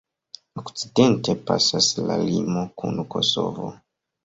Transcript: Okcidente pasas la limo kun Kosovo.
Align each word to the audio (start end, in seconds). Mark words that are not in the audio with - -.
Okcidente 0.61 1.35
pasas 1.51 1.91
la 2.09 2.17
limo 2.23 2.65
kun 2.83 3.07
Kosovo. 3.17 3.71